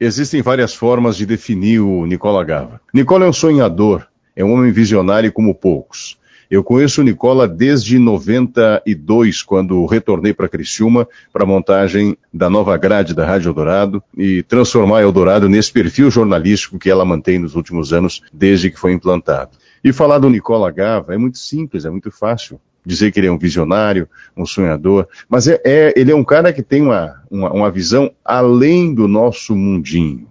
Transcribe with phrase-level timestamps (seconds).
[0.00, 2.80] Existem várias formas de definir o Nicola Gava.
[2.92, 6.18] Nicola é um sonhador, é um homem visionário como poucos.
[6.50, 12.76] Eu conheço o Nicola desde 92, quando retornei para Criciúma para a montagem da nova
[12.78, 17.92] grade da Rádio Eldorado e transformar Eldorado nesse perfil jornalístico que ela mantém nos últimos
[17.92, 19.50] anos, desde que foi implantado.
[19.84, 22.58] E falar do Nicola Gava é muito simples, é muito fácil.
[22.84, 26.52] Dizer que ele é um visionário, um sonhador, mas é, é ele é um cara
[26.52, 30.28] que tem uma, uma, uma visão além do nosso mundinho.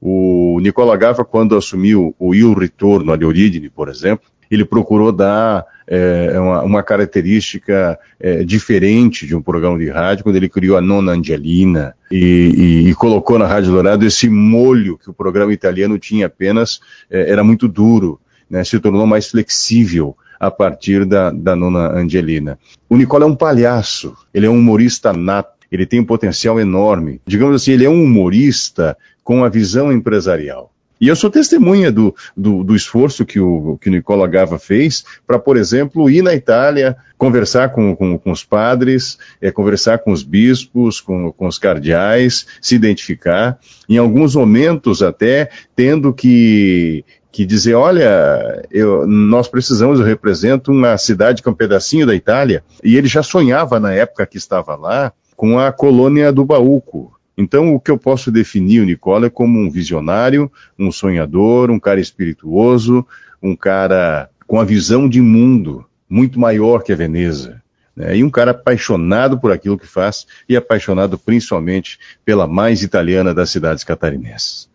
[0.00, 5.64] O Nicola Gava, quando assumiu o Il Ritorno ali Origine, por exemplo, ele procurou dar
[5.86, 10.80] é, uma, uma, característica é, diferente de um programa de rádio, quando ele criou a
[10.80, 15.98] Nona Angelina e, e, e, colocou na Rádio Dourado esse molho que o programa italiano
[15.98, 21.54] tinha apenas, é, era muito duro, né, se tornou mais flexível a partir da, da
[21.54, 22.58] Nona Angelina.
[22.88, 27.20] O Nicola é um palhaço, ele é um humorista nato, ele tem um potencial enorme.
[27.26, 30.72] Digamos assim, ele é um humorista com a visão empresarial.
[31.00, 35.02] E eu sou testemunha do, do, do esforço que o, que o Nicola Gava fez
[35.26, 40.12] para, por exemplo, ir na Itália, conversar com, com, com os padres, é, conversar com
[40.12, 47.02] os bispos, com, com os cardeais, se identificar, em alguns momentos até tendo que,
[47.32, 52.14] que dizer, olha, eu, nós precisamos, eu represento uma cidade que é um pedacinho da
[52.14, 57.12] Itália, e ele já sonhava na época que estava lá com a colônia do Baúco,
[57.40, 61.80] então, o que eu posso definir o Nicola é como um visionário, um sonhador, um
[61.80, 63.06] cara espirituoso,
[63.42, 67.62] um cara com a visão de mundo muito maior que a Veneza.
[67.96, 68.18] Né?
[68.18, 73.48] E um cara apaixonado por aquilo que faz e apaixonado principalmente pela mais italiana das
[73.48, 74.68] cidades catarinenses.